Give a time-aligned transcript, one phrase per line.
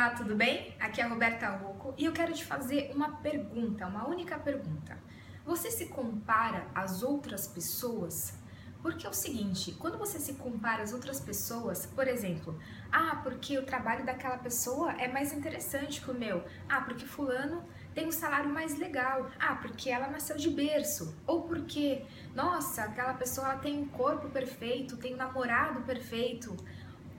[0.00, 0.74] Olá, tudo bem?
[0.80, 4.96] Aqui é a Roberta Rocco e eu quero te fazer uma pergunta, uma única pergunta.
[5.44, 8.32] Você se compara às outras pessoas?
[8.80, 12.58] Porque é o seguinte, quando você se compara às outras pessoas, por exemplo,
[12.90, 16.42] ah, porque o trabalho daquela pessoa é mais interessante que o meu.
[16.66, 17.62] Ah, porque fulano
[17.94, 19.30] tem um salário mais legal.
[19.38, 21.14] Ah, porque ela nasceu de berço.
[21.26, 26.56] Ou porque, nossa, aquela pessoa tem um corpo perfeito, tem um namorado perfeito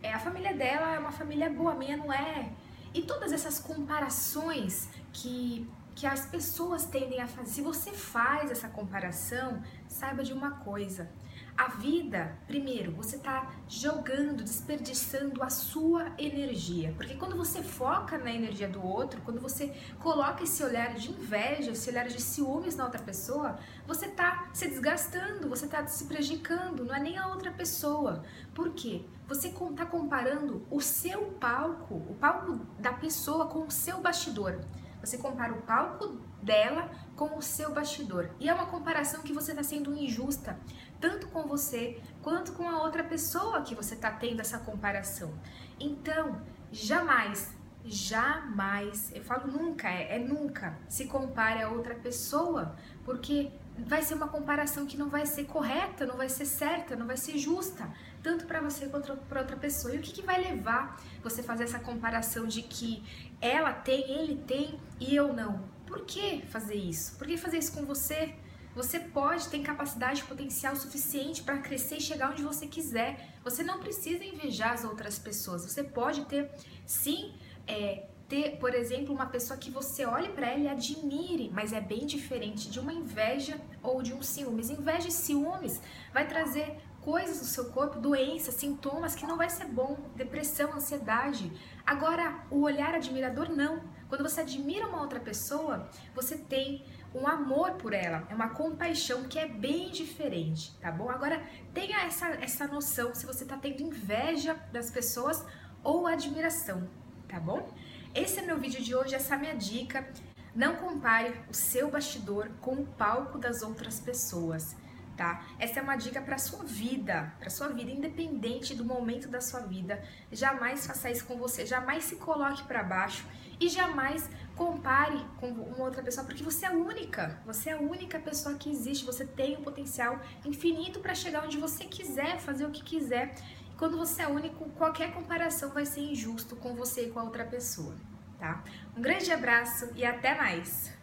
[0.03, 2.49] é, a família dela é uma família boa, a minha não é.
[2.93, 8.67] E todas essas comparações que, que as pessoas tendem a fazer, se você faz essa
[8.67, 11.09] comparação, saiba de uma coisa:
[11.57, 16.93] a vida, primeiro, você está jogando, desperdiçando a sua energia.
[16.97, 21.71] Porque quando você foca na energia do outro, quando você coloca esse olhar de inveja,
[21.71, 26.83] esse olhar de ciúmes na outra pessoa, você está se desgastando, você está se prejudicando,
[26.83, 28.23] não é nem a outra pessoa.
[28.53, 29.05] Por quê?
[29.31, 34.59] Você está comparando o seu palco, o palco da pessoa com o seu bastidor.
[34.99, 38.31] Você compara o palco dela com o seu bastidor.
[38.41, 40.59] E é uma comparação que você está sendo injusta,
[40.99, 45.33] tanto com você quanto com a outra pessoa que você está tendo essa comparação.
[45.79, 53.49] Então, jamais, jamais, eu falo nunca, é, é nunca, se compare a outra pessoa, porque
[53.77, 57.17] vai ser uma comparação que não vai ser correta, não vai ser certa, não vai
[57.17, 57.89] ser justa,
[58.21, 59.93] tanto para você quanto para outra pessoa.
[59.93, 63.03] E o que, que vai levar você fazer essa comparação de que
[63.39, 65.63] ela tem, ele tem e eu não?
[65.85, 67.17] Por que fazer isso?
[67.17, 68.35] Por que fazer isso com você?
[68.73, 73.35] Você pode ter capacidade potencial suficiente para crescer e chegar onde você quiser.
[73.43, 75.63] Você não precisa invejar as outras pessoas.
[75.63, 76.49] Você pode ter,
[76.85, 77.33] sim,
[77.67, 81.81] é, ter, por exemplo, uma pessoa que você olhe para ela e admire, mas é
[81.81, 84.69] bem diferente de uma inveja ou de um ciúmes.
[84.69, 85.81] Inveja e ciúmes
[86.13, 91.51] vai trazer coisas no seu corpo, doenças, sintomas que não vai ser bom, depressão, ansiedade.
[91.85, 93.83] Agora, o olhar admirador não.
[94.07, 99.23] Quando você admira uma outra pessoa, você tem um amor por ela, é uma compaixão
[99.23, 101.09] que é bem diferente, tá bom?
[101.09, 105.45] Agora, tenha essa, essa noção se você tá tendo inveja das pessoas
[105.83, 106.87] ou admiração,
[107.27, 107.69] tá bom?
[108.13, 110.05] Esse é meu vídeo de hoje, essa é minha dica.
[110.53, 114.75] Não compare o seu bastidor com o palco das outras pessoas,
[115.15, 115.45] tá?
[115.57, 119.61] Essa é uma dica para sua vida, para sua vida, independente do momento da sua
[119.61, 120.03] vida.
[120.29, 123.25] Jamais faça isso com você, jamais se coloque para baixo
[123.57, 127.39] e jamais compare com uma outra pessoa, porque você é única.
[127.45, 129.05] Você é a única pessoa que existe.
[129.05, 133.33] Você tem um potencial infinito para chegar onde você quiser, fazer o que quiser.
[133.81, 137.43] Quando você é único, qualquer comparação vai ser injusto com você e com a outra
[137.43, 137.95] pessoa,
[138.37, 138.63] tá?
[138.95, 140.93] Um grande abraço e até mais!